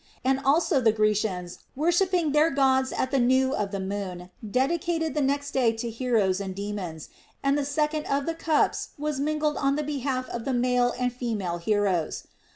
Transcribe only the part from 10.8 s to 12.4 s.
QUESTIONS. male arid female heroes.